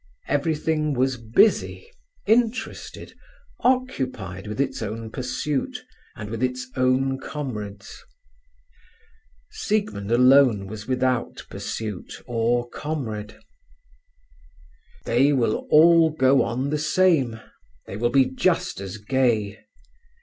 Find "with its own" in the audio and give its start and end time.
4.47-5.11, 6.31-7.19